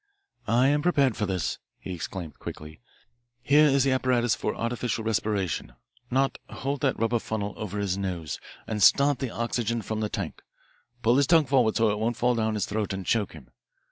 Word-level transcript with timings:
"I 0.47 0.67
am 0.69 0.81
prepared 0.81 1.15
for 1.15 1.27
this," 1.27 1.59
he 1.77 1.93
exclaimed 1.93 2.39
quickly. 2.39 2.81
"Here 3.43 3.65
is 3.67 3.83
the 3.83 3.91
apparatus 3.91 4.33
for 4.33 4.55
artificial 4.55 5.03
respiration. 5.03 5.73
Nott, 6.09 6.39
hold 6.49 6.81
that 6.81 6.97
rubber 6.97 7.19
funnel 7.19 7.53
over 7.55 7.77
his 7.77 7.99
nose, 7.99 8.39
and 8.65 8.81
start 8.81 9.19
the 9.19 9.29
oxygen 9.29 9.83
from 9.83 9.99
the 9.99 10.09
tank. 10.09 10.41
Pull 11.03 11.17
his 11.17 11.27
tongue 11.27 11.45
forward 11.45 11.75
so 11.75 11.91
it 11.91 11.99
won't 11.99 12.17
fall 12.17 12.33
down 12.33 12.55
his 12.55 12.65
throat 12.65 12.93
and 12.93 13.05
choke 13.05 13.33
him. 13.33 13.51